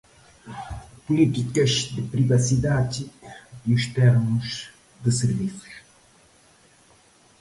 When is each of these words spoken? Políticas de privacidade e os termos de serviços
Políticas 1.05 1.83
de 1.93 2.01
privacidade 2.01 3.03
e 3.67 3.71
os 3.71 3.85
termos 3.85 4.71
de 5.03 5.11
serviços 5.11 5.73